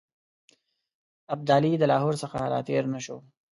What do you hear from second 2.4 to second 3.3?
را تېر نه شو.